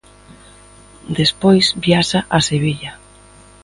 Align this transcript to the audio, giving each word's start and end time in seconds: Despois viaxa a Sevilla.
Despois 1.19 1.65
viaxa 1.85 2.19
a 2.37 2.39
Sevilla. 2.49 2.91